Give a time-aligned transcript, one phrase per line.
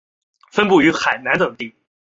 [0.51, 1.75] 分布于海南等地。